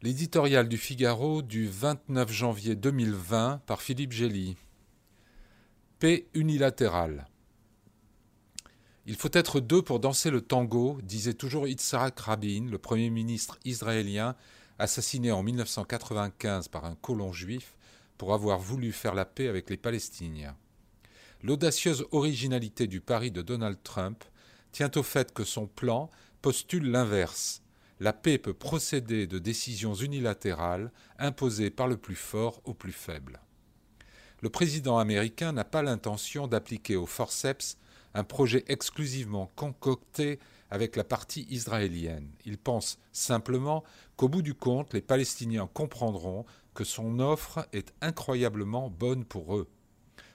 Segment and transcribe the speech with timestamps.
[0.00, 4.56] L'éditorial du Figaro du 29 janvier 2020 par Philippe Gély.
[5.98, 7.26] Paix unilatérale.
[9.06, 13.58] Il faut être deux pour danser le tango, disait toujours Yitzhak Rabin, le premier ministre
[13.64, 14.36] israélien
[14.78, 17.74] assassiné en 1995 par un colon juif
[18.18, 20.56] pour avoir voulu faire la paix avec les Palestiniens.
[21.42, 24.22] L'audacieuse originalité du pari de Donald Trump
[24.70, 26.08] tient au fait que son plan
[26.40, 27.62] postule l'inverse
[28.00, 33.40] la paix peut procéder de décisions unilatérales imposées par le plus fort au plus faible.
[34.40, 37.76] Le président américain n'a pas l'intention d'appliquer au forceps
[38.14, 40.38] un projet exclusivement concocté
[40.70, 42.30] avec la partie israélienne.
[42.44, 43.84] Il pense simplement
[44.16, 46.44] qu'au bout du compte, les Palestiniens comprendront
[46.74, 49.68] que son offre est incroyablement bonne pour eux.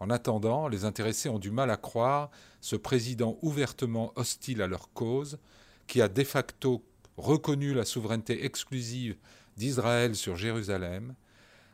[0.00, 4.92] En attendant, les intéressés ont du mal à croire ce président ouvertement hostile à leur
[4.92, 5.38] cause,
[5.86, 6.84] qui a de facto
[7.16, 9.16] reconnu la souveraineté exclusive
[9.56, 11.14] d'Israël sur Jérusalem,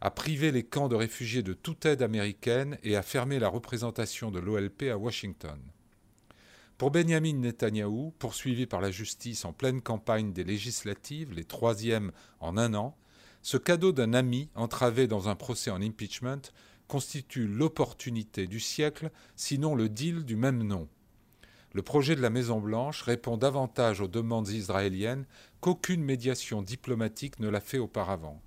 [0.00, 4.30] a privé les camps de réfugiés de toute aide américaine et a fermé la représentation
[4.30, 5.58] de l'OLP à Washington.
[6.76, 12.56] Pour Benjamin Netanyahou, poursuivi par la justice en pleine campagne des législatives, les troisièmes en
[12.56, 12.96] un an,
[13.42, 16.42] ce cadeau d'un ami entravé dans un procès en impeachment
[16.88, 20.88] constitue l'opportunité du siècle, sinon le deal du même nom.
[21.74, 25.26] Le projet de la Maison-Blanche répond davantage aux demandes israéliennes
[25.60, 28.40] qu'aucune médiation diplomatique ne l'a fait auparavant.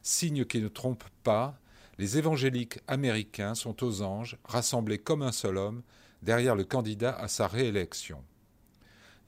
[0.00, 1.60] Signe qui ne trompe pas,
[1.98, 5.82] les évangéliques américains sont aux anges, rassemblés comme un seul homme,
[6.22, 8.24] derrière le candidat à sa réélection.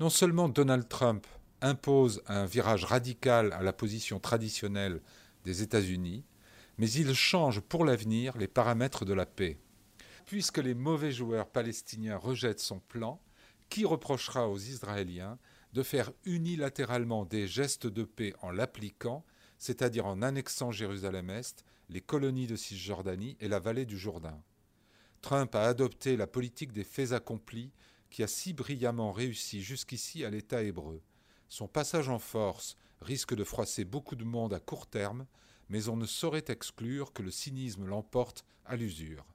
[0.01, 1.27] Non seulement Donald Trump
[1.61, 5.03] impose un virage radical à la position traditionnelle
[5.45, 6.25] des États-Unis,
[6.79, 9.59] mais il change pour l'avenir les paramètres de la paix.
[10.25, 13.21] Puisque les mauvais joueurs palestiniens rejettent son plan,
[13.75, 15.37] qui reprochera aux Israéliens
[15.73, 19.25] de faire unilatéralement des gestes de paix en l'appliquant,
[19.59, 24.41] c'est-à-dire en annexant Jérusalem-Est, les colonies de Cisjordanie et la vallée du Jourdain?
[25.23, 27.73] Trump a adopté la politique des faits accomplis
[28.11, 31.03] qui a si brillamment réussi jusqu'ici à l'État hébreu.
[31.49, 35.27] Son passage en force risque de froisser beaucoup de monde à court terme,
[35.69, 39.27] mais on ne saurait exclure que le cynisme l'emporte à l'usure.